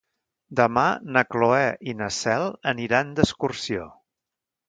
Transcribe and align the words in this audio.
Demà 0.59 0.85
na 1.17 1.23
Cloè 1.33 1.67
i 1.93 1.95
na 2.01 2.09
Cel 2.21 2.47
aniran 2.73 3.13
d'excursió. 3.19 3.87